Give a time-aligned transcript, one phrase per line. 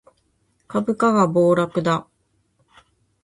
[0.67, 2.07] 株価が暴落だ